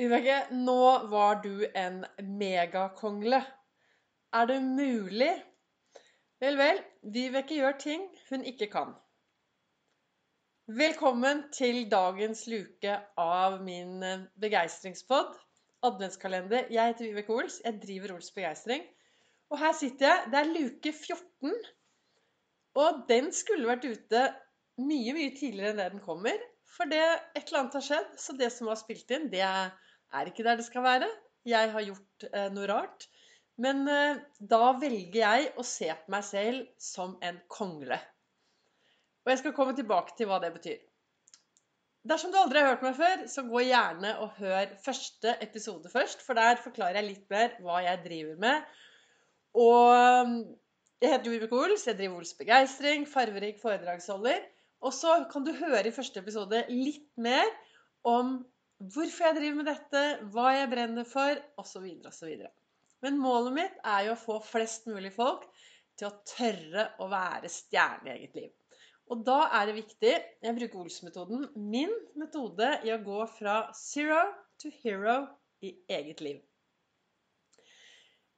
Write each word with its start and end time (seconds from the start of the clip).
Vibeke, 0.00 0.46
nå 0.56 0.82
var 1.12 1.42
du 1.44 1.66
en 1.76 1.98
megakongle. 2.24 3.42
Er 4.32 4.46
det 4.48 4.54
mulig? 4.64 5.32
Vel, 6.40 6.54
vel. 6.56 6.78
Vibeke 7.04 7.58
gjør 7.58 7.74
ting 7.82 8.06
hun 8.30 8.46
ikke 8.48 8.70
kan. 8.72 8.94
Velkommen 10.78 11.42
til 11.52 11.82
dagens 11.92 12.46
luke 12.48 12.94
av 13.20 13.58
min 13.66 14.00
eh, 14.00 14.22
begeistringspod. 14.40 15.34
Adventskalender. 15.84 16.70
Jeg 16.72 16.94
heter 16.94 17.10
Vibeke 17.10 17.36
Ols. 17.36 17.58
Jeg 17.66 17.76
driver 17.84 18.14
Ols 18.16 18.32
Begeistring. 18.32 18.88
Og 19.52 19.60
her 19.60 19.76
sitter 19.82 20.08
jeg. 20.08 20.32
Det 20.32 20.40
er 20.40 20.50
luke 20.54 20.94
14. 20.94 21.60
Og 22.86 23.04
den 23.12 23.28
skulle 23.36 23.68
vært 23.68 23.84
ute 23.84 24.24
mye, 24.80 25.12
mye 25.12 25.36
tidligere 25.36 25.74
enn 25.74 25.84
det 25.84 25.90
den 25.98 26.02
kommer. 26.08 26.40
For 26.72 26.88
det, 26.88 27.04
et 27.36 27.44
eller 27.50 27.66
annet 27.66 27.78
har 27.82 27.88
skjedd. 27.90 28.10
Så 28.16 28.38
det 28.40 28.48
som 28.56 28.72
var 28.72 28.80
spilt 28.80 29.12
inn, 29.12 29.28
det 29.28 29.44
er 29.44 29.76
ikke 30.30 30.44
der 30.46 30.58
det 30.58 30.66
skal 30.66 30.84
være. 30.84 31.08
Jeg 31.48 31.72
har 31.72 31.86
gjort 31.86 32.26
eh, 32.30 32.48
noe 32.52 32.68
rart. 32.70 33.08
Men 33.60 33.82
eh, 33.88 34.20
da 34.40 34.72
velger 34.80 35.20
jeg 35.20 35.50
å 35.60 35.64
se 35.66 35.90
på 35.92 36.14
meg 36.14 36.24
selv 36.26 36.68
som 36.80 37.16
en 37.24 37.40
kongle. 37.52 37.98
Og 39.24 39.32
jeg 39.32 39.42
skal 39.42 39.56
komme 39.56 39.76
tilbake 39.76 40.16
til 40.16 40.30
hva 40.30 40.40
det 40.42 40.52
betyr. 40.54 40.78
Dersom 42.08 42.32
du 42.32 42.38
aldri 42.40 42.62
har 42.62 42.70
hørt 42.72 42.84
meg 42.86 42.96
før, 42.96 43.26
så 43.28 43.44
gå 43.44 43.66
gjerne 43.66 44.14
og 44.24 44.38
hør 44.40 44.70
første 44.80 45.34
episode 45.44 45.90
først. 45.92 46.24
For 46.24 46.38
der 46.38 46.60
forklarer 46.62 47.02
jeg 47.02 47.10
litt 47.10 47.26
mer 47.32 47.58
hva 47.60 47.82
jeg 47.84 48.00
driver 48.06 48.38
med. 48.40 48.70
Og 49.60 50.38
jeg 51.00 51.12
heter 51.12 51.32
Vibeke 51.32 51.58
Ols, 51.58 51.84
jeg 51.88 51.98
driver 51.98 52.22
Ols 52.22 52.32
Begeistring, 52.38 53.04
farverik 53.08 53.60
foredragsholder. 53.60 54.40
Og 54.80 54.92
så 54.96 55.18
kan 55.32 55.44
du 55.44 55.52
høre 55.58 55.84
i 55.88 55.92
første 55.92 56.22
episode 56.22 56.62
litt 56.72 57.10
mer 57.20 57.48
om 58.08 58.38
hvorfor 58.80 59.28
jeg 59.28 59.36
driver 59.36 59.58
med 59.60 59.68
dette, 59.68 60.04
hva 60.32 60.52
jeg 60.56 60.70
brenner 60.72 61.08
for, 61.08 61.42
osv. 61.60 61.86
osv. 62.08 62.46
Men 63.04 63.20
målet 63.20 63.56
mitt 63.56 63.82
er 63.84 64.06
jo 64.08 64.14
å 64.14 64.20
få 64.20 64.38
flest 64.44 64.88
mulig 64.88 65.12
folk 65.14 65.46
til 65.98 66.08
å 66.08 66.16
tørre 66.28 66.86
å 67.00 67.08
være 67.12 67.50
stjerne 67.52 68.10
i 68.10 68.16
eget 68.16 68.38
liv. 68.40 68.50
Og 69.10 69.24
da 69.26 69.40
er 69.58 69.66
det 69.66 69.80
viktig 69.80 70.12
Jeg 70.12 70.56
bruker 70.56 70.84
Ols-metoden. 70.84 71.48
Min 71.58 71.90
metode 72.20 72.76
i 72.86 72.92
å 72.94 73.00
gå 73.02 73.24
fra 73.34 73.64
zero 73.74 74.20
to 74.60 74.70
hero 74.84 75.24
i 75.66 75.74
eget 75.90 76.22
liv. 76.24 76.38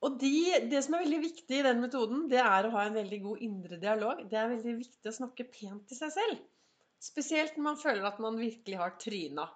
Og 0.02 0.16
de, 0.18 0.34
Det 0.70 0.80
som 0.82 0.96
er 0.96 1.04
veldig 1.04 1.20
viktig 1.22 1.58
i 1.60 1.66
den 1.66 1.82
metoden, 1.84 2.24
det 2.30 2.40
er 2.42 2.66
å 2.66 2.72
ha 2.74 2.86
en 2.88 2.96
veldig 2.96 3.20
god 3.22 3.44
indre 3.46 3.78
dialog. 3.82 4.24
Det 4.30 4.38
er 4.38 4.50
veldig 4.56 4.78
viktig 4.80 5.10
å 5.10 5.18
snakke 5.20 5.46
pent 5.52 5.84
til 5.86 6.00
seg 6.00 6.14
selv. 6.16 6.40
Spesielt 7.02 7.58
når 7.58 7.66
man 7.68 7.78
føler 7.78 8.08
at 8.08 8.18
man 8.22 8.40
virkelig 8.40 8.80
har 8.80 8.96
tryna. 8.98 9.46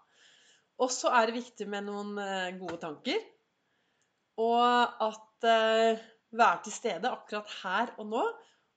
Og 0.82 0.92
så 0.92 1.10
er 1.16 1.28
det 1.28 1.38
viktig 1.38 1.66
med 1.72 1.86
noen 1.88 2.16
eh, 2.20 2.52
gode 2.60 2.78
tanker. 2.82 3.22
Og 4.36 5.00
at 5.06 5.46
uh, 5.48 6.02
være 6.36 6.58
til 6.66 6.74
stede 6.74 7.08
akkurat 7.08 7.52
her 7.62 7.94
og 7.96 8.10
nå. 8.10 8.24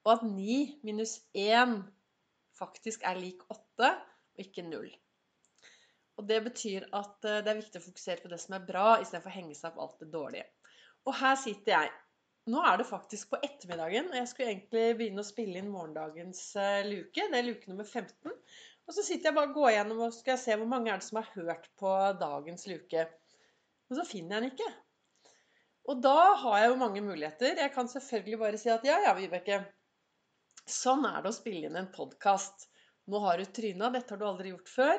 Og 0.07 0.13
at 0.13 0.23
9 0.23 0.79
minus 0.87 1.17
1 1.35 1.81
faktisk 2.55 3.03
er 3.07 3.19
lik 3.19 3.43
8, 3.51 3.89
og 3.89 4.43
ikke 4.45 4.63
0. 4.63 4.87
Og 6.19 6.27
det 6.27 6.39
betyr 6.47 6.87
at 6.95 7.17
uh, 7.27 7.41
det 7.43 7.51
er 7.51 7.59
viktig 7.59 7.81
å 7.81 7.87
fokusere 7.89 8.23
på 8.23 8.31
det 8.31 8.39
som 8.39 8.55
er 8.55 8.67
bra, 8.67 8.93
istedenfor 9.01 9.33
å 9.33 9.35
henge 9.35 9.57
seg 9.59 9.73
opp 9.73 9.83
alt 9.83 10.05
det 10.05 10.13
dårlige. 10.15 10.47
Og 11.07 11.15
her 11.19 11.35
sitter 11.39 11.75
jeg. 11.75 11.91
Nå 12.49 12.63
er 12.65 12.79
det 12.79 12.87
faktisk 12.87 13.33
på 13.33 13.37
ettermiddagen, 13.45 14.07
og 14.09 14.17
jeg 14.17 14.29
skulle 14.31 14.53
egentlig 14.53 14.85
begynne 14.97 15.21
å 15.21 15.27
spille 15.27 15.59
inn 15.59 15.69
morgendagens 15.73 16.45
uh, 16.55 16.79
luke. 16.87 17.27
Det 17.27 17.43
er 17.43 17.47
luke 17.51 17.67
nummer 17.69 17.85
15. 17.85 18.31
Og 18.89 18.95
så 18.97 19.03
sitter 19.05 19.29
jeg 19.29 19.37
bare 19.37 19.51
og 19.51 19.57
går 19.59 19.73
gjennom 19.75 19.99
og 20.07 20.13
skal 20.15 20.37
se 20.41 20.55
hvor 20.57 20.69
mange 20.69 20.89
er 20.89 20.97
det 20.97 21.05
som 21.05 21.19
har 21.19 21.27
hørt 21.35 21.67
på 21.77 21.89
dagens 22.17 22.65
luke. 22.71 23.03
Men 23.85 23.99
så 23.99 24.05
finner 24.09 24.35
jeg 24.35 24.41
den 24.41 24.55
ikke. 24.55 24.69
Og 25.93 26.01
da 26.01 26.17
har 26.41 26.63
jeg 26.63 26.71
jo 26.71 26.79
mange 26.81 27.03
muligheter. 27.05 27.61
Jeg 27.61 27.73
kan 27.75 27.89
selvfølgelig 27.89 28.39
bare 28.41 28.61
si 28.61 28.71
at 28.73 28.85
ja, 28.89 28.97
ja, 29.05 29.13
Vibeke. 29.17 29.61
Sånn 30.69 31.05
er 31.05 31.21
det 31.21 31.29
å 31.29 31.37
spille 31.37 31.69
inn 31.69 31.77
en 31.77 31.91
podkast. 31.93 32.65
Nå 33.09 33.21
har 33.21 33.37
du 33.37 33.45
tryna, 33.45 33.93
dette 33.93 34.13
har 34.13 34.21
du 34.21 34.25
aldri 34.25 34.55
gjort 34.55 34.73
før. 34.73 34.97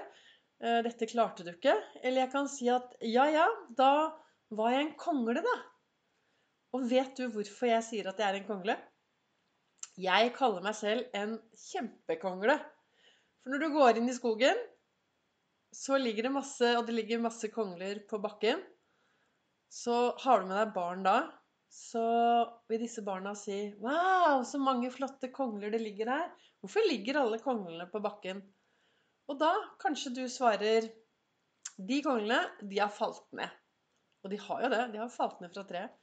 Eh, 0.62 0.81
dette 0.87 1.11
klarte 1.11 1.47
du 1.47 1.53
ikke. 1.53 1.75
Eller 2.00 2.25
jeg 2.25 2.33
kan 2.33 2.50
si 2.50 2.71
at 2.71 2.95
ja, 3.03 3.27
ja, 3.31 3.47
da 3.75 3.93
var 4.55 4.75
jeg 4.75 4.87
en 4.87 4.97
kongle, 5.03 5.43
da. 5.47 5.61
Og 6.79 6.87
vet 6.91 7.19
du 7.19 7.27
hvorfor 7.34 7.71
jeg 7.75 7.87
sier 7.91 8.11
at 8.11 8.23
jeg 8.23 8.31
er 8.31 8.41
en 8.41 8.50
kongle? 8.50 8.79
Jeg 9.99 10.34
kaller 10.39 10.62
meg 10.62 10.79
selv 10.79 11.11
en 11.19 11.41
kjempekongle. 11.69 12.59
For 13.41 13.53
når 13.53 13.62
du 13.62 13.75
går 13.75 13.99
inn 14.01 14.11
i 14.11 14.17
skogen, 14.17 14.59
så 15.75 15.99
ligger 16.01 16.27
det 16.27 16.34
masse, 16.34 16.73
og 16.77 16.87
det 16.87 16.97
ligger 16.97 17.23
masse 17.23 17.49
kongler 17.55 18.03
på 18.11 18.19
bakken. 18.23 18.62
Så 19.71 19.97
har 20.25 20.41
du 20.41 20.51
med 20.51 20.59
deg 20.59 20.73
barn 20.75 21.05
da, 21.06 21.19
så 21.71 22.03
vil 22.69 22.83
disse 22.83 23.05
barna 23.06 23.37
si 23.39 23.71
Wow, 23.79 24.43
så 24.43 24.59
mange 24.59 24.91
flotte 24.91 25.31
kongler 25.31 25.71
det 25.71 25.83
ligger 25.84 26.11
her. 26.11 26.33
Hvorfor 26.61 26.89
ligger 26.91 27.21
alle 27.21 27.39
konglene 27.43 27.87
på 27.93 28.03
bakken? 28.03 28.43
Og 29.31 29.39
da 29.39 29.53
kanskje 29.81 30.11
du 30.17 30.25
svarer 30.29 30.91
De 31.79 32.00
konglene, 32.03 32.43
de 32.67 32.83
har 32.83 32.91
falt 32.93 33.23
ned. 33.33 33.49
Og 34.25 34.34
de 34.34 34.41
har 34.43 34.65
jo 34.65 34.69
det. 34.75 34.83
De 34.93 34.99
har 35.00 35.12
falt 35.15 35.39
ned 35.41 35.55
fra 35.55 35.62
treet. 35.69 35.95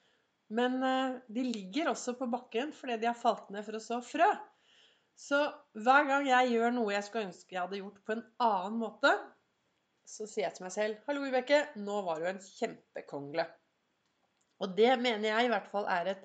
Men 0.47 0.79
eh, 0.81 1.17
de 1.27 1.43
ligger 1.43 1.91
også 1.91 2.15
på 2.17 2.29
bakken 2.31 2.71
fordi 2.73 2.95
de 3.01 3.09
har 3.09 3.19
falt 3.19 3.51
ned 3.53 3.65
for 3.67 3.77
å 3.77 3.83
så 3.83 3.99
frø. 4.01 4.29
Så 5.17 5.39
hver 5.73 6.05
gang 6.05 6.27
jeg 6.29 6.53
gjør 6.53 6.75
noe 6.75 6.93
jeg 6.93 7.05
skulle 7.07 7.29
ønske 7.31 7.55
jeg 7.55 7.63
hadde 7.63 7.81
gjort 7.81 8.01
på 8.05 8.15
en 8.15 8.25
annen 8.45 8.77
måte, 8.81 9.13
så 10.07 10.27
sier 10.29 10.45
jeg 10.45 10.55
til 10.55 10.67
meg 10.67 10.73
selv 10.75 10.99
'Hallo, 11.07 11.23
Vibeke, 11.25 11.61
nå 11.83 12.01
var 12.05 12.21
du 12.21 12.27
en 12.29 12.43
kjempekongle'. 12.43 13.47
Og 14.63 14.75
det 14.77 14.93
mener 15.01 15.29
jeg 15.29 15.47
i 15.47 15.51
hvert 15.51 15.71
fall 15.73 15.89
er 15.91 16.13
et 16.13 16.23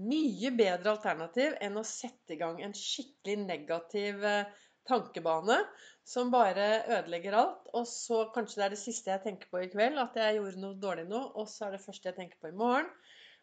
mye 0.00 0.50
bedre 0.56 0.94
alternativ 0.94 1.56
enn 1.60 1.78
å 1.78 1.86
sette 1.86 2.34
i 2.34 2.40
gang 2.40 2.60
en 2.62 2.74
skikkelig 2.76 3.36
negativ 3.42 4.24
eh, 4.24 4.50
tankebane 4.88 5.58
som 6.06 6.30
bare 6.32 6.68
ødelegger 6.86 7.36
alt. 7.38 7.66
Og 7.74 7.86
så 7.90 8.24
kanskje 8.34 8.60
det 8.60 8.66
er 8.66 8.74
det 8.76 8.82
siste 8.82 9.12
jeg 9.12 9.24
tenker 9.26 9.50
på 9.50 9.64
i 9.64 9.70
kveld, 9.72 9.98
at 10.02 10.16
jeg 10.18 10.38
gjorde 10.38 10.62
noe 10.62 10.78
dårlig 10.82 11.06
nå, 11.10 11.20
og 11.34 11.50
så 11.50 11.66
er 11.66 11.76
det 11.76 11.84
første 11.84 12.10
jeg 12.10 12.18
tenker 12.18 12.40
på 12.40 12.50
i 12.50 12.56
morgen. 12.62 12.88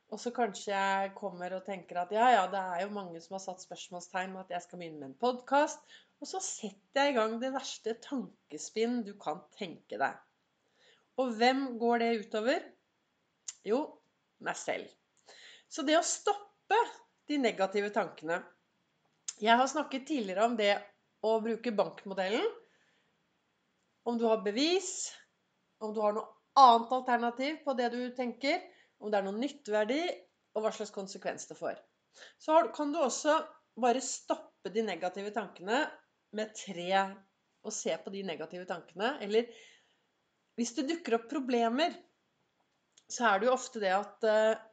Og 0.08 0.22
så 0.24 0.32
kanskje 0.32 0.72
jeg 0.72 1.10
kommer 1.18 1.58
og 1.58 1.66
tenker 1.68 2.00
at 2.00 2.12
ja, 2.16 2.30
ja, 2.32 2.44
det 2.52 2.60
er 2.60 2.84
jo 2.86 2.94
mange 2.96 3.20
som 3.20 3.36
har 3.36 3.44
satt 3.44 3.64
spørsmålstegn 3.66 4.32
med 4.32 4.46
at 4.46 4.54
jeg 4.56 4.64
skal 4.64 4.80
begynne 4.80 5.02
med 5.02 5.10
en 5.10 5.18
podkast. 5.20 5.82
Og 6.24 6.30
så 6.30 6.40
setter 6.44 7.10
jeg 7.10 7.14
i 7.14 7.18
gang 7.18 7.36
det 7.42 7.52
verste 7.52 7.96
tankespinn 8.06 9.02
du 9.04 9.12
kan 9.20 9.42
tenke 9.58 10.00
deg. 10.00 10.16
Og 11.20 11.34
hvem 11.36 11.66
går 11.82 12.04
det 12.04 12.12
utover? 12.24 12.64
Jo, 13.68 13.82
meg 14.48 14.56
selv. 14.60 14.88
Så 15.68 15.84
det 15.84 15.98
å 16.00 16.06
stoppe 16.06 16.80
de 17.28 17.42
negative 17.42 17.90
tankene 17.92 18.40
Jeg 19.44 19.60
har 19.60 19.68
snakket 19.68 20.08
tidligere 20.08 20.48
om 20.48 20.56
det 20.58 20.72
å 21.28 21.36
bruke 21.44 21.76
bankmodellen. 21.76 22.48
Om 24.08 24.16
du 24.18 24.24
har 24.30 24.40
bevis, 24.46 25.12
om 25.84 25.92
du 25.94 26.00
har 26.02 26.16
noe 26.16 26.32
annet 26.58 26.96
alternativ 26.96 27.60
på 27.66 27.76
det 27.78 27.92
du 27.94 28.00
tenker 28.16 28.64
om 29.02 29.12
det 29.12 29.20
er 29.20 29.28
noen 29.28 29.42
nytteverdi, 29.44 30.02
og 30.58 30.64
hva 30.64 30.74
slags 30.74 30.94
konsekvens 30.96 31.46
det 31.50 31.58
får. 31.60 31.78
Så 32.42 32.58
kan 32.74 32.92
du 32.94 33.00
også 33.02 33.36
bare 33.78 34.02
stoppe 34.02 34.72
de 34.74 34.84
negative 34.86 35.32
tankene 35.36 35.84
med 36.38 36.54
tre 36.58 36.90
og 37.68 37.74
se 37.76 37.94
på 38.02 38.14
de 38.14 38.24
negative 38.26 38.66
tankene. 38.70 39.16
Eller 39.24 39.50
hvis 40.58 40.74
det 40.78 40.88
dukker 40.90 41.20
opp 41.20 41.28
problemer, 41.30 41.94
så 43.12 43.30
er 43.30 43.40
det 43.40 43.50
jo 43.50 43.56
ofte 43.56 43.82
det 43.84 43.94
at 43.96 44.26
eh, 44.28 44.64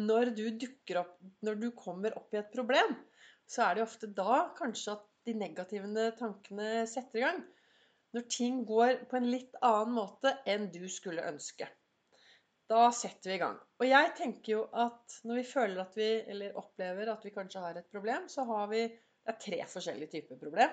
når 0.00 0.32
du 0.34 0.46
dukker 0.58 0.98
opp 1.04 1.18
Når 1.46 1.58
du 1.60 1.68
kommer 1.78 2.16
opp 2.18 2.32
i 2.34 2.40
et 2.40 2.50
problem, 2.50 2.96
så 3.46 3.66
er 3.66 3.74
det 3.74 3.82
jo 3.82 3.86
ofte 3.86 4.08
da 4.10 4.38
kanskje 4.58 4.96
at 4.96 5.04
de 5.28 5.34
negative 5.38 6.08
tankene 6.18 6.86
setter 6.90 7.20
i 7.20 7.24
gang. 7.24 7.42
Når 8.14 8.26
ting 8.30 8.64
går 8.66 9.04
på 9.10 9.18
en 9.18 9.30
litt 9.30 9.54
annen 9.60 9.94
måte 9.96 10.32
enn 10.50 10.70
du 10.74 10.84
skulle 10.90 11.24
ønske. 11.28 11.68
Da 12.70 12.88
setter 12.96 13.30
vi 13.30 13.36
i 13.36 13.42
gang. 13.42 13.56
Og 13.80 13.86
jeg 13.86 14.12
tenker 14.16 14.52
jo 14.54 14.60
at 14.72 15.18
når 15.28 15.40
vi 15.40 15.48
føler 15.48 15.82
at 15.82 15.96
vi, 15.98 16.08
eller 16.32 16.56
opplever 16.60 17.10
at 17.12 17.24
vi 17.26 17.32
kanskje 17.34 17.60
har 17.64 17.76
et 17.76 17.90
problem, 17.92 18.28
så 18.32 18.46
har 18.48 18.70
vi 18.72 18.86
Det 19.24 19.32
er 19.32 19.40
tre 19.40 19.58
forskjellige 19.72 20.12
typer 20.12 20.36
problem. 20.36 20.72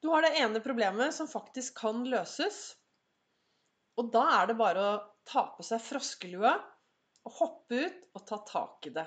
Du 0.00 0.08
har 0.08 0.24
det 0.24 0.38
ene 0.40 0.60
problemet 0.64 1.12
som 1.12 1.28
faktisk 1.28 1.82
kan 1.82 1.98
løses. 2.08 2.60
Og 4.00 4.08
da 4.14 4.22
er 4.38 4.46
det 4.48 4.56
bare 4.56 4.84
å 4.84 5.00
ta 5.28 5.42
på 5.52 5.66
seg 5.66 5.82
froskelua 5.84 6.54
og 7.28 7.36
hoppe 7.36 7.82
ut 7.84 8.06
og 8.16 8.24
ta 8.30 8.38
tak 8.48 8.88
i 8.88 8.94
det. 8.96 9.04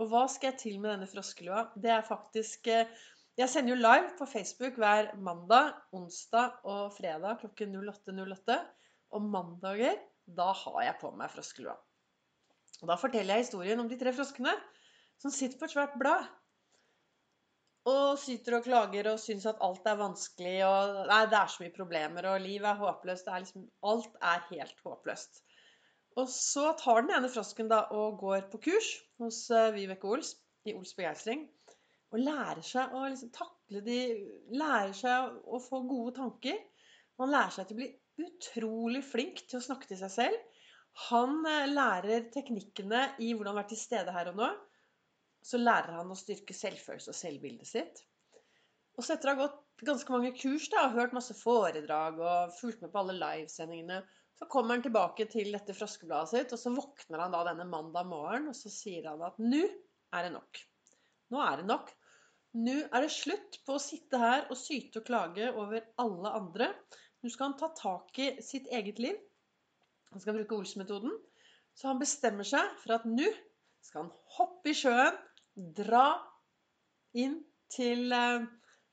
Og 0.00 0.08
hva 0.08 0.24
skal 0.32 0.50
jeg 0.50 0.60
til 0.62 0.80
med 0.80 0.94
denne 0.94 1.10
froskelua? 1.10 1.66
Det 1.76 1.92
er 1.92 2.08
faktisk 2.08 2.66
eh, 2.72 2.88
Jeg 3.36 3.50
sender 3.50 3.74
jo 3.74 3.82
live 3.82 4.14
på 4.18 4.26
Facebook 4.30 4.80
hver 4.80 5.12
mandag, 5.20 5.74
onsdag 5.92 6.64
og 6.64 6.96
fredag 6.96 7.42
klokken 7.42 7.76
08.08. 7.76 8.16
08. 8.24 8.58
Og 9.14 9.28
mandager 9.30 10.00
da 10.26 10.52
har 10.56 10.80
jeg 10.86 11.00
på 11.00 11.10
meg 11.18 11.32
froskelua. 11.32 11.74
Og 12.82 12.90
da 12.90 12.96
forteller 13.00 13.36
jeg 13.36 13.46
historien 13.46 13.80
om 13.80 13.90
de 13.90 13.98
tre 14.00 14.12
froskene 14.16 14.54
som 15.22 15.32
sitter 15.32 15.60
på 15.60 15.68
et 15.68 15.74
svært 15.76 15.98
blad. 16.00 16.26
og 17.84 18.16
syter 18.16 18.54
og 18.56 18.64
klager 18.64 19.10
og 19.10 19.18
syns 19.20 19.44
at 19.44 19.58
alt 19.60 19.86
er 19.90 19.98
vanskelig 20.00 20.54
og 20.64 21.02
Nei, 21.10 21.18
det 21.28 21.36
er 21.36 21.50
så 21.52 21.62
mye 21.62 21.74
problemer, 21.74 22.28
og 22.30 22.40
livet 22.40 22.70
er 22.70 22.78
håpløst. 22.80 23.26
Er 23.28 23.42
liksom, 23.44 23.66
alt 23.84 24.14
er 24.22 24.46
helt 24.48 24.78
håpløst. 24.86 25.42
Og 26.16 26.30
så 26.32 26.70
tar 26.80 27.02
den 27.02 27.12
ene 27.16 27.28
frosken 27.28 27.68
da 27.68 27.82
og 27.92 28.18
går 28.22 28.46
på 28.52 28.62
kurs 28.68 28.88
hos 29.20 29.42
uh, 29.50 29.68
Vibeke 29.74 30.08
Ols 30.08 30.32
i 30.64 30.72
Ols 30.72 30.94
begeistring. 30.96 31.44
Og 32.14 32.22
lærer 32.22 32.62
seg 32.64 32.94
å 32.94 33.04
liksom 33.04 33.34
takle 33.34 33.82
de 33.84 33.98
Lærer 34.54 34.94
seg 34.96 35.34
å 35.44 35.60
få 35.60 35.82
gode 35.88 36.14
tanker. 36.20 36.56
Man 37.20 37.34
lærer 37.34 37.52
seg 37.52 37.68
til 37.68 37.76
å 37.76 37.82
bli 37.82 37.90
utrolig 38.20 39.02
flink 39.06 39.44
til 39.48 39.58
å 39.58 39.64
snakke 39.64 39.90
til 39.90 40.00
seg 40.00 40.12
selv. 40.12 40.62
Han 41.08 41.40
uh, 41.42 41.64
lærer 41.70 42.28
teknikkene 42.34 43.08
i 43.24 43.32
hvordan 43.34 43.58
være 43.58 43.72
til 43.72 43.80
stede 43.80 44.14
her 44.14 44.30
og 44.30 44.40
nå 44.42 44.52
så 45.44 45.60
lærer 45.60 45.98
han 45.98 46.12
å 46.12 46.16
styrke 46.16 46.56
selvfølelse 46.56 47.12
og 47.12 47.18
selvbildet 47.18 47.68
sitt. 47.68 48.02
Og 48.96 49.04
så 49.04 49.14
etter 49.14 49.30
å 49.30 49.34
ha 49.34 49.40
gått 49.44 49.84
ganske 49.84 50.14
mange 50.14 50.32
kurs 50.38 50.70
da, 50.72 50.86
og 50.86 50.96
hørt 50.96 51.16
masse 51.16 51.34
foredrag 51.36 52.20
og 52.22 52.54
fulgt 52.56 52.84
med 52.84 52.92
på 52.94 53.02
alle 53.02 53.16
livesendingene, 53.18 54.00
så 54.38 54.48
kommer 54.50 54.74
han 54.74 54.84
tilbake 54.86 55.26
til 55.30 55.52
dette 55.54 55.76
froskebladet 55.76 56.30
sitt, 56.30 56.54
og 56.54 56.60
så 56.62 56.72
våkner 56.74 57.22
han 57.22 57.34
da 57.34 57.42
denne 57.50 57.66
mandag 57.68 58.08
morgen, 58.08 58.48
og 58.50 58.56
så 58.56 58.72
sier 58.72 59.10
han 59.10 59.22
at 59.26 59.36
nå 59.42 59.60
er 60.14 60.26
det 60.26 60.32
nok. 60.34 60.62
Nå 61.34 61.42
er 61.44 61.60
det 61.60 61.68
nok. 61.68 61.92
Nå 62.64 62.76
er 62.86 63.04
det 63.04 63.12
slutt 63.12 63.60
på 63.66 63.76
å 63.76 63.82
sitte 63.82 64.18
her 64.22 64.46
og 64.48 64.58
syte 64.58 65.02
og 65.02 65.08
klage 65.10 65.50
over 65.52 65.84
alle 66.00 66.34
andre. 66.38 66.70
Nå 67.24 67.30
skal 67.32 67.50
han 67.50 67.56
ta 67.56 67.70
tak 67.72 68.18
i 68.20 68.28
sitt 68.44 68.66
eget 68.68 68.98
liv. 69.00 69.16
Han 70.12 70.20
skal 70.20 70.36
bruke 70.36 70.58
Ols-metoden. 70.58 71.14
Så 71.74 71.88
han 71.88 71.98
bestemmer 72.02 72.46
seg 72.46 72.68
for 72.82 72.98
at 72.98 73.06
nå 73.08 73.30
skal 73.82 74.04
han 74.04 74.12
hoppe 74.36 74.70
i 74.70 74.76
sjøen 74.76 75.16
dra 75.74 76.04
inn 77.16 77.38
til 77.72 78.12
eh, 78.12 78.44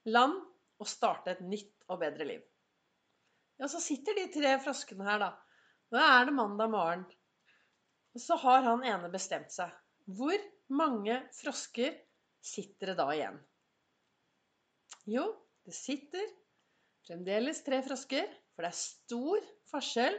land 0.10 0.40
og 0.82 0.90
starte 0.90 1.36
et 1.36 1.44
nytt 1.46 1.86
og 1.92 2.00
bedre 2.02 2.28
liv. 2.30 2.42
Ja, 3.60 3.68
så 3.70 3.82
sitter 3.84 4.18
de 4.18 4.30
tre 4.34 4.56
froskene 4.64 5.06
her, 5.06 5.22
da. 5.22 5.32
Nå 5.92 6.02
er 6.02 6.26
det 6.26 6.34
mandag 6.34 6.72
morgen. 6.74 7.04
Og 8.16 8.24
så 8.24 8.40
har 8.42 8.64
han 8.66 8.86
ene 8.88 9.12
bestemt 9.12 9.52
seg. 9.54 9.70
Hvor 10.08 10.40
mange 10.74 11.20
frosker 11.36 12.00
sitter 12.42 12.92
det 12.94 12.98
da 13.04 13.12
igjen? 13.14 13.38
Jo, 15.12 15.28
det 15.68 15.76
sitter 15.76 16.26
fremdeles 17.08 17.64
tre 17.66 17.82
frosker. 17.86 18.28
For 18.52 18.66
det 18.66 18.72
er 18.72 18.80
stor 18.82 19.48
forskjell 19.72 20.18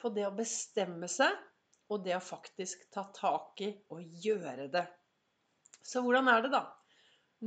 på 0.00 0.10
det 0.16 0.24
å 0.28 0.34
bestemme 0.36 1.08
seg 1.10 1.34
og 1.92 2.04
det 2.04 2.14
å 2.16 2.24
faktisk 2.24 2.86
ta 2.94 3.06
tak 3.16 3.60
i 3.64 3.70
og 3.94 4.04
gjøre 4.24 4.68
det. 4.72 4.84
Så 5.84 6.02
hvordan 6.04 6.28
er 6.30 6.44
det, 6.44 6.52
da? 6.52 6.64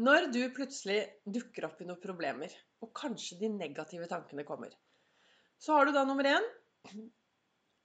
Når 0.01 0.29
du 0.33 0.41
plutselig 0.56 1.01
dukker 1.27 1.68
opp 1.68 1.81
i 1.83 1.88
noen 1.88 2.01
problemer, 2.01 2.53
og 2.81 2.94
kanskje 2.97 3.38
de 3.41 3.50
negative 3.53 4.07
tankene 4.09 4.45
kommer, 4.47 4.71
så 5.62 5.75
har 5.75 5.85
du 5.85 5.94
da 5.94 6.06
nummer 6.07 6.25
én 6.25 6.47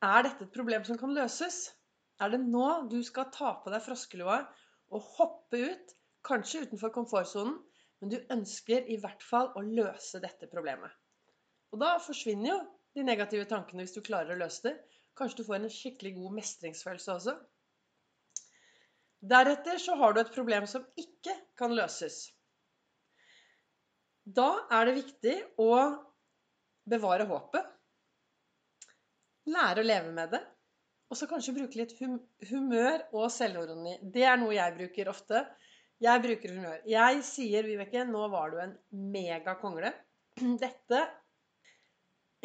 Er 0.07 0.23
dette 0.25 0.47
et 0.47 0.55
problem 0.55 0.85
som 0.87 0.97
kan 1.01 1.13
løses? 1.17 1.73
Er 2.21 2.31
det 2.33 2.41
nå 2.41 2.87
du 2.89 3.03
skal 3.05 3.29
ta 3.35 3.57
på 3.61 3.73
deg 3.73 3.83
froskelua 3.85 4.39
og 4.95 5.09
hoppe 5.19 5.61
ut, 5.67 5.95
kanskje 6.25 6.63
utenfor 6.65 6.93
komfortsonen, 6.95 7.59
men 8.07 8.13
du 8.15 8.31
ønsker 8.31 8.85
i 8.87 9.01
hvert 9.03 9.25
fall 9.27 9.49
å 9.59 9.65
løse 9.67 10.21
dette 10.23 10.47
problemet? 10.47 10.93
Og 11.75 11.81
da 11.83 11.97
forsvinner 11.99 12.53
jo 12.53 12.59
de 12.95 13.03
negative 13.03 13.49
tankene 13.51 13.83
hvis 13.83 13.97
du 13.97 14.05
klarer 14.07 14.37
å 14.37 14.39
løse 14.39 14.69
det. 14.69 14.77
Kanskje 15.19 15.41
du 15.41 15.49
får 15.49 15.57
en 15.59 15.73
skikkelig 15.75 16.13
god 16.21 16.37
mestringsfølelse 16.37 17.17
også. 17.17 17.35
Deretter 19.27 19.83
så 19.83 19.97
har 19.99 20.15
du 20.15 20.23
et 20.23 20.31
problem 20.37 20.69
som 20.71 20.87
ikke 21.03 21.35
kan 21.59 21.75
løses. 21.75 22.21
Da 24.23 24.53
er 24.79 24.87
det 24.87 24.97
viktig 25.01 25.37
å 25.67 25.73
bevare 26.87 27.27
håpet. 27.27 27.75
Lære 29.51 29.83
å 29.83 29.91
leve 29.91 30.15
med 30.15 30.37
det. 30.37 30.45
Og 31.11 31.19
så 31.19 31.27
kanskje 31.31 31.59
bruke 31.59 31.83
litt 31.83 31.99
humør 32.53 33.03
og 33.17 33.33
selvironi. 33.35 33.99
Det 34.15 34.23
er 34.31 34.39
noe 34.39 34.55
jeg 34.55 34.79
bruker 34.79 35.11
ofte. 35.11 35.43
Jeg 36.05 36.23
bruker 36.25 36.53
humør. 36.53 36.81
Jeg 36.89 37.23
sier, 37.25 37.65
Vibeke, 37.65 38.03
nå 38.05 38.27
var 38.33 38.53
du 38.53 38.59
en 38.61 38.75
megakongle. 39.15 39.93
Dette 40.65 41.05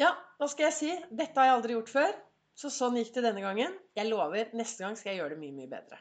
Ja, 0.00 0.14
hva 0.38 0.48
skal 0.48 0.70
jeg 0.70 0.76
si? 0.78 0.92
Dette 1.12 1.36
har 1.38 1.50
jeg 1.50 1.58
aldri 1.58 1.76
gjort 1.76 1.92
før. 1.92 2.14
Så 2.56 2.70
sånn 2.72 2.96
gikk 2.98 3.12
det 3.16 3.26
denne 3.26 3.44
gangen. 3.44 3.76
Jeg 3.96 4.08
lover, 4.08 4.50
neste 4.56 4.84
gang 4.84 4.96
skal 4.96 5.12
jeg 5.12 5.22
gjøre 5.22 5.36
det 5.36 5.42
mye, 5.42 5.56
mye 5.56 5.70
bedre. 5.70 6.00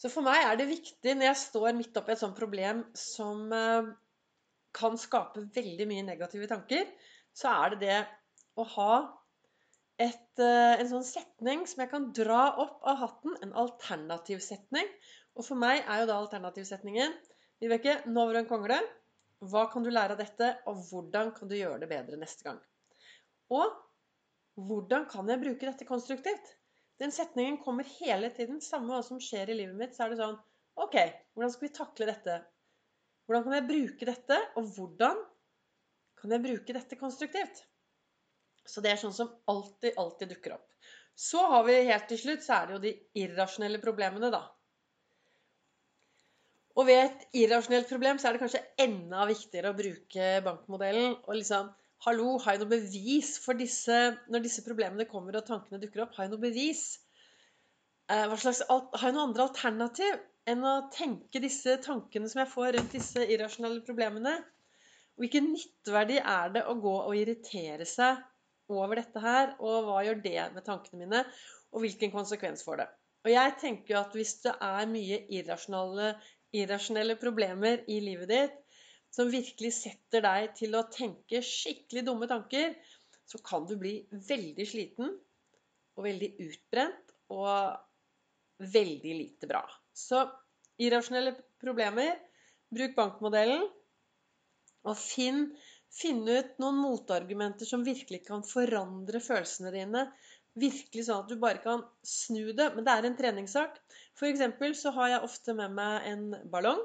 Så 0.00 0.10
for 0.10 0.26
meg 0.26 0.44
er 0.44 0.56
det 0.58 0.70
viktig 0.70 1.14
når 1.14 1.28
jeg 1.28 1.40
står 1.44 1.74
midt 1.78 1.98
oppi 2.00 2.14
et 2.14 2.20
sånt 2.20 2.36
problem 2.36 2.82
som 2.98 3.52
eh, 3.54 3.90
kan 4.74 4.96
skape 4.98 5.44
veldig 5.54 5.86
mye 5.88 6.06
negative 6.06 6.48
tanker, 6.50 6.88
så 7.36 7.52
er 7.52 7.74
det 7.74 7.80
det 7.84 7.98
å 8.58 8.66
ha 8.74 8.94
et, 10.02 10.40
eh, 10.42 10.74
en 10.80 10.90
sånn 10.90 11.06
setning 11.06 11.66
som 11.70 11.84
jeg 11.84 11.92
kan 11.92 12.08
dra 12.16 12.44
opp 12.64 12.80
av 12.88 12.98
hatten. 13.04 13.36
En 13.44 13.54
alternativsetning. 13.64 14.88
Og 15.38 15.46
for 15.46 15.58
meg 15.58 15.80
er 15.82 16.02
jo 16.02 16.08
da 16.10 16.18
alternativsetningen 16.20 17.14
Vibeke, 17.62 18.00
nå 18.10 18.24
var 18.26 18.34
du 18.34 18.40
en 18.40 18.50
kongle. 18.50 18.76
Hva 19.52 19.68
kan 19.70 19.84
du 19.84 19.90
lære 19.90 20.16
av 20.16 20.20
dette, 20.20 20.48
og 20.66 20.80
hvordan 20.88 21.30
kan 21.36 21.50
du 21.50 21.54
gjøre 21.54 21.78
det 21.82 21.88
bedre 21.90 22.18
neste 22.18 22.46
gang? 22.46 22.58
Og 23.54 23.70
hvordan 24.68 25.06
kan 25.10 25.30
jeg 25.30 25.40
bruke 25.42 25.68
dette 25.68 25.86
konstruktivt? 25.86 26.50
Den 27.02 27.14
setningen 27.14 27.60
kommer 27.62 27.86
hele 28.00 28.30
tiden. 28.34 28.60
Samme 28.62 28.92
hva 28.92 29.02
som 29.06 29.20
skjer 29.22 29.50
i 29.50 29.58
livet 29.60 29.78
mitt, 29.78 29.94
så 29.94 30.04
er 30.04 30.12
det 30.12 30.20
sånn 30.20 30.38
OK, 30.82 30.96
hvordan 31.34 31.52
skal 31.54 31.66
vi 31.68 31.74
takle 31.76 32.08
dette? 32.08 32.38
Hvordan 33.26 33.46
kan 33.46 33.56
jeg 33.56 33.68
bruke 33.68 34.08
dette, 34.08 34.38
og 34.58 34.72
hvordan 34.76 35.20
kan 36.18 36.34
jeg 36.34 36.44
bruke 36.46 36.76
dette 36.76 36.98
konstruktivt? 36.98 37.62
Så 38.66 38.82
det 38.82 38.92
er 38.92 39.00
sånn 39.00 39.14
som 39.14 39.30
alltid, 39.50 39.94
alltid 39.98 40.34
dukker 40.34 40.56
opp. 40.56 40.66
Så 41.18 41.42
har 41.50 41.66
vi 41.66 41.78
helt 41.90 42.08
til 42.10 42.20
slutt, 42.20 42.44
så 42.46 42.58
er 42.58 42.68
det 42.68 42.76
jo 42.76 42.82
de 42.86 42.92
irrasjonelle 43.22 43.82
problemene, 43.82 44.30
da. 44.32 44.42
Og 46.72 46.88
ved 46.88 46.98
et 47.02 47.24
irrasjonelt 47.42 47.88
problem 47.90 48.18
så 48.20 48.28
er 48.28 48.36
det 48.36 48.42
kanskje 48.42 48.62
enda 48.80 49.26
viktigere 49.28 49.72
å 49.72 49.76
bruke 49.76 50.28
bankmodellen. 50.46 51.16
og 51.26 51.36
liksom 51.36 51.70
Hallo, 52.06 52.38
har 52.42 52.56
jeg 52.56 52.62
noe 52.64 52.72
bevis 52.72 53.36
for 53.38 53.54
disse 53.54 53.98
Når 54.32 54.42
disse 54.42 54.64
problemene 54.66 55.06
kommer 55.10 55.36
og 55.38 55.46
tankene 55.46 55.78
dukker 55.82 56.02
opp, 56.06 56.16
har 56.16 56.26
jeg 56.26 56.32
noe 56.32 56.42
bevis? 56.42 56.82
Eh, 58.10 58.32
slags, 58.42 58.64
har 58.68 59.04
jeg 59.06 59.14
noe 59.14 59.28
andre 59.28 59.46
alternativ 59.46 60.16
enn 60.50 60.64
å 60.66 60.72
tenke 60.90 61.38
disse 61.44 61.76
tankene 61.84 62.26
som 62.30 62.42
jeg 62.42 62.50
får 62.50 62.72
rundt 62.76 62.96
disse 62.96 63.22
irrasjonelle 63.22 63.84
problemene? 63.86 64.34
Og 65.14 65.26
Hvilken 65.26 65.52
nytteverdi 65.52 66.18
er 66.18 66.50
det 66.56 66.64
å 66.66 66.74
gå 66.82 66.96
og 67.04 67.14
irritere 67.14 67.86
seg 67.86 68.24
over 68.72 68.98
dette 68.98 69.22
her? 69.22 69.54
Og 69.60 69.86
hva 69.86 70.02
gjør 70.06 70.24
det 70.24 70.48
med 70.56 70.66
tankene 70.66 71.04
mine? 71.04 71.22
Og 71.72 71.84
hvilken 71.84 72.10
konsekvens 72.14 72.64
får 72.66 72.82
det? 72.82 72.88
Og 73.22 73.30
jeg 73.30 73.56
tenker 73.60 73.94
jo 73.94 74.00
at 74.00 74.16
hvis 74.18 74.34
det 74.42 74.56
er 74.66 74.88
mye 74.90 75.20
irrasjonelle, 75.38 76.14
irrasjonelle 76.56 77.16
problemer 77.20 77.84
i 77.90 77.98
livet 78.04 78.30
ditt, 78.32 78.58
som 79.12 79.30
virkelig 79.32 79.74
setter 79.76 80.24
deg 80.24 80.54
til 80.56 80.76
å 80.78 80.86
tenke 80.92 81.42
skikkelig 81.44 82.04
dumme 82.06 82.28
tanker, 82.30 82.74
så 83.28 83.40
kan 83.44 83.66
du 83.68 83.76
bli 83.80 83.98
veldig 84.10 84.66
sliten 84.68 85.12
og 85.96 86.06
veldig 86.06 86.30
utbrent 86.46 87.12
og 87.32 88.68
veldig 88.72 89.14
lite 89.18 89.48
bra. 89.48 89.62
Så 89.92 90.24
irrasjonelle 90.80 91.34
problemer 91.60 92.16
Bruk 92.72 92.94
bankmodellen, 92.96 93.66
og 94.88 94.96
finn, 94.96 95.42
finn 95.92 96.22
ut 96.24 96.54
noen 96.62 96.78
motargumenter 96.80 97.68
som 97.68 97.84
virkelig 97.84 98.22
kan 98.24 98.40
forandre 98.48 99.20
følelsene 99.20 99.72
dine. 99.74 100.06
Virkelig 100.58 101.06
sånn 101.06 101.22
at 101.22 101.30
du 101.30 101.38
bare 101.40 101.62
kan 101.64 101.84
snu 102.04 102.52
det. 102.52 102.68
Men 102.74 102.84
det 102.84 102.94
er 102.94 103.08
en 103.08 103.18
treningssak. 103.18 103.78
For 104.18 104.28
eksempel 104.28 104.74
så 104.76 104.92
har 104.96 105.14
jeg 105.14 105.28
ofte 105.28 105.54
med 105.56 105.76
meg 105.78 106.08
en 106.10 106.26
ballong. 106.52 106.82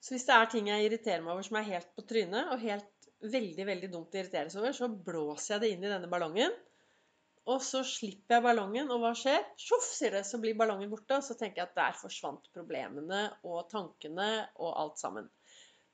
Så 0.00 0.14
hvis 0.14 0.26
det 0.28 0.36
er 0.36 0.50
ting 0.52 0.68
jeg 0.70 0.86
irriterer 0.86 1.22
meg 1.24 1.34
over 1.34 1.44
som 1.44 1.58
er 1.60 1.68
helt 1.68 1.90
på 1.96 2.04
trynet, 2.08 2.52
og 2.52 2.62
helt 2.64 3.08
veldig 3.20 3.66
veldig 3.68 3.88
dumt 3.92 4.14
å 4.14 4.20
irritere 4.20 4.52
seg 4.52 4.62
over, 4.62 4.76
så 4.76 4.88
blåser 4.88 5.54
jeg 5.54 5.62
det 5.62 5.72
inn 5.74 5.84
i 5.84 5.92
denne 5.92 6.08
ballongen. 6.12 6.54
Og 7.50 7.60
så 7.64 7.80
slipper 7.86 8.36
jeg 8.36 8.44
ballongen, 8.44 8.90
og 8.92 9.02
hva 9.02 9.10
skjer? 9.16 9.42
Sjoff, 9.60 9.88
sier 9.96 10.14
det, 10.18 10.24
så 10.28 10.40
blir 10.40 10.56
ballongen 10.56 10.92
borte. 10.92 11.18
Og 11.18 11.24
så 11.26 11.36
tenker 11.36 11.62
jeg 11.62 11.70
at 11.70 11.78
der 11.78 11.98
forsvant 12.00 12.50
problemene 12.54 13.26
og 13.48 13.68
tankene 13.72 14.30
og 14.60 14.74
alt 14.84 15.00
sammen. 15.00 15.28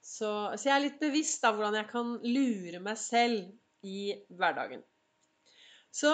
Så, 0.02 0.28
så 0.54 0.68
jeg 0.68 0.74
er 0.74 0.84
litt 0.84 0.98
bevisst 1.02 1.46
av 1.46 1.56
hvordan 1.56 1.80
jeg 1.80 1.90
kan 1.90 2.12
lure 2.22 2.82
meg 2.82 2.98
selv 3.00 3.86
i 3.86 4.12
hverdagen. 4.38 4.84
Så 5.94 6.12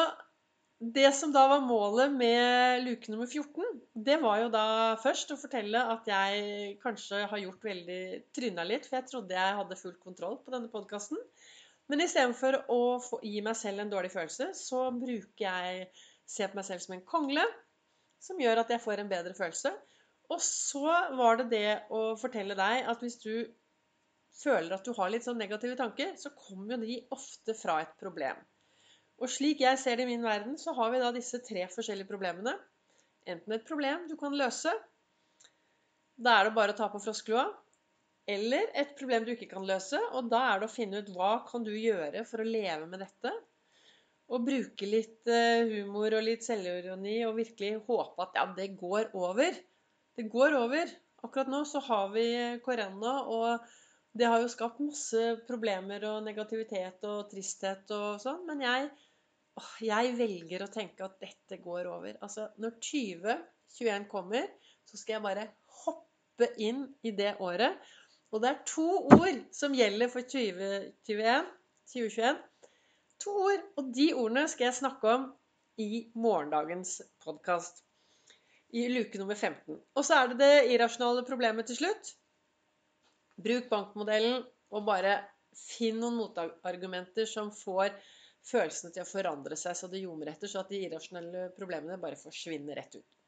det 0.83 1.13
som 1.15 1.31
da 1.31 1.45
var 1.47 1.63
målet 1.63 2.11
med 2.11 2.83
luke 2.83 3.11
nummer 3.13 3.29
14, 3.31 3.83
det 3.95 4.17
var 4.23 4.41
jo 4.41 4.49
da 4.51 4.67
først 4.99 5.31
å 5.31 5.39
fortelle 5.39 5.79
at 5.93 6.09
jeg 6.11 6.73
kanskje 6.83 7.21
har 7.31 7.39
gjort 7.39 7.67
veldig 7.69 7.99
tryna 8.35 8.65
litt, 8.67 8.89
for 8.89 8.99
jeg 8.99 9.11
trodde 9.13 9.37
jeg 9.37 9.59
hadde 9.61 9.79
full 9.79 9.95
kontroll 10.03 10.41
på 10.43 10.55
denne 10.55 10.73
podkasten. 10.73 11.21
Men 11.87 12.03
istedenfor 12.03 12.65
å 12.73 12.81
få, 13.05 13.21
gi 13.23 13.45
meg 13.47 13.55
selv 13.61 13.85
en 13.85 13.93
dårlig 13.93 14.11
følelse, 14.11 14.51
så 14.59 14.89
bruker 14.97 15.47
jeg 15.47 15.87
se 16.27 16.49
på 16.51 16.59
meg 16.59 16.67
selv 16.67 16.83
som 16.83 16.97
en 16.97 17.07
kongle, 17.07 17.47
som 18.23 18.43
gjør 18.43 18.65
at 18.65 18.75
jeg 18.75 18.83
får 18.83 19.05
en 19.05 19.13
bedre 19.13 19.39
følelse. 19.39 19.75
og 20.33 20.41
så 20.43 20.95
var 21.19 21.39
det 21.39 21.51
det 21.53 21.73
å 21.93 22.15
fortelle 22.17 22.57
deg 22.59 22.89
at 22.89 23.03
hvis 23.05 23.19
du 23.23 23.35
føler 24.43 24.75
at 24.75 24.87
du 24.87 24.95
har 24.97 25.13
litt 25.13 25.27
sånn 25.27 25.39
negative 25.39 25.77
tanker, 25.77 26.15
så 26.19 26.33
kommer 26.35 26.75
jo 26.75 26.87
de 26.89 27.03
ofte 27.15 27.55
fra 27.55 27.83
et 27.85 27.95
problem. 28.01 28.39
Og 29.23 29.31
slik 29.31 29.63
jeg 29.63 29.79
ser 29.79 29.99
det 29.99 30.07
i 30.09 30.11
min 30.11 30.25
verden, 30.27 30.57
så 30.59 30.75
har 30.75 30.91
vi 30.91 31.01
da 31.03 31.13
disse 31.15 31.39
tre 31.47 31.69
forskjellige 31.71 32.11
problemene. 32.11 32.57
Enten 33.31 33.55
et 33.55 33.67
problem 33.69 34.09
du 34.11 34.17
kan 34.19 34.35
løse, 34.35 34.73
da 36.19 36.39
er 36.39 36.49
det 36.49 36.57
bare 36.57 36.75
å 36.75 36.79
ta 36.79 36.89
på 36.91 37.01
froskelua. 37.03 37.47
Eller 38.33 38.69
et 38.79 38.93
problem 38.99 39.25
du 39.27 39.33
ikke 39.33 39.51
kan 39.51 39.65
løse, 39.67 39.99
og 40.15 40.29
da 40.31 40.43
er 40.53 40.61
det 40.61 40.69
å 40.69 40.75
finne 40.75 41.03
ut 41.03 41.11
hva 41.15 41.33
kan 41.47 41.65
du 41.67 41.73
gjøre 41.75 42.23
for 42.29 42.43
å 42.43 42.47
leve 42.47 42.87
med 42.91 43.03
dette. 43.03 43.33
Og 44.33 44.45
bruke 44.47 44.89
litt 44.89 45.29
eh, 45.29 45.67
humor 45.71 46.15
og 46.17 46.25
litt 46.25 46.47
selvironi 46.47 47.19
og 47.27 47.39
virkelig 47.41 47.83
håpe 47.89 48.27
at 48.27 48.39
ja, 48.39 48.47
det 48.59 48.69
går 48.79 49.11
over. 49.19 49.59
Det 50.19 50.29
går 50.31 50.55
over. 50.59 50.93
Akkurat 51.23 51.51
nå 51.51 51.63
så 51.69 51.83
har 51.87 52.11
vi 52.15 52.27
korona, 52.65 53.15
og 53.31 53.67
det 54.19 54.29
har 54.29 54.43
jo 54.43 54.51
skapt 54.53 54.81
masse 54.83 55.23
problemer 55.49 56.03
og 56.09 56.23
negativitet 56.27 57.05
og 57.09 57.29
tristhet 57.31 57.91
og 57.97 58.23
sånn. 58.23 58.43
Men 58.49 58.63
jeg, 58.65 58.89
jeg 59.85 60.15
velger 60.17 60.65
å 60.65 60.71
tenke 60.73 61.05
at 61.05 61.19
dette 61.21 61.59
går 61.63 61.89
over. 61.91 62.17
Altså, 62.25 62.49
når 62.63 62.79
2021 62.81 64.07
kommer, 64.11 64.49
så 64.89 65.01
skal 65.01 65.19
jeg 65.19 65.25
bare 65.27 65.49
hoppe 65.85 66.49
inn 66.63 66.87
i 67.05 67.13
det 67.17 67.35
året. 67.45 67.77
Og 68.33 68.41
det 68.43 68.49
er 68.49 68.63
to 68.69 68.89
ord 69.13 69.43
som 69.53 69.77
gjelder 69.77 70.09
for 70.13 70.25
2021. 70.25 71.51
2021. 71.93 72.41
To 73.25 73.37
ord. 73.45 73.67
Og 73.77 73.93
de 73.95 74.09
ordene 74.17 74.47
skal 74.49 74.71
jeg 74.71 74.81
snakke 74.81 75.17
om 75.19 75.29
i 75.83 76.07
morgendagens 76.17 77.01
podkast. 77.25 77.85
I 78.73 78.87
luke 78.89 79.21
nummer 79.21 79.37
15. 79.37 79.77
Og 79.77 80.07
så 80.07 80.17
er 80.17 80.33
det 80.33 80.41
det 80.41 80.73
irrasjonale 80.73 81.27
problemet 81.29 81.69
til 81.69 81.83
slutt. 81.83 82.15
Bruk 83.43 83.69
bankmodellen, 83.69 84.41
og 84.73 84.87
bare 84.89 85.19
finn 85.53 85.99
noen 86.01 86.17
motargumenter 86.17 87.29
som 87.29 87.51
får 87.53 87.93
følelsene 88.47 88.93
til 88.95 89.05
å 89.05 89.09
forandre 89.09 89.59
seg 89.59 89.77
så 89.79 89.89
det 89.91 90.03
ljomer 90.03 90.33
etter, 90.33 90.51
så 90.51 90.63
at 90.63 90.73
de 90.73 90.81
irrasjonelle 90.87 91.49
problemene 91.57 92.01
bare 92.03 92.19
forsvinner 92.21 92.79
rett 92.79 92.97
ut. 92.99 93.19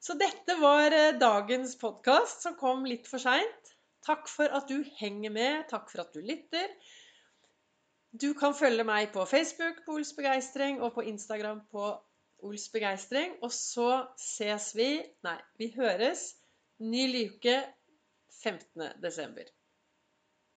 Så 0.00 0.16
dette 0.16 0.56
var 0.60 0.94
eh, 0.96 1.18
dagens 1.20 1.76
podkast, 1.80 2.40
som 2.46 2.56
kom 2.60 2.86
litt 2.88 3.08
for 3.10 3.22
seint. 3.22 3.74
Takk 4.06 4.30
for 4.32 4.48
at 4.56 4.70
du 4.70 4.80
henger 4.96 5.32
med. 5.34 5.66
Takk 5.68 5.90
for 5.92 6.06
at 6.06 6.14
du 6.16 6.22
lytter. 6.24 6.72
Du 8.10 8.32
kan 8.34 8.56
følge 8.56 8.86
meg 8.88 9.12
på 9.14 9.26
Facebook 9.28 9.84
på 9.84 9.98
Ols 9.98 10.14
Begeistring 10.16 10.80
og 10.80 10.94
på 10.96 11.04
Instagram 11.06 11.60
på 11.70 11.84
Ols 12.48 12.66
Begeistring. 12.72 13.36
Og 13.44 13.52
så 13.54 13.90
ses 14.18 14.72
vi 14.74 14.88
Nei, 15.26 15.36
vi 15.60 15.70
høres. 15.76 16.30
Ny 16.80 17.04
luke 17.12 17.58
15. 18.40 18.88
desember. 19.04 19.44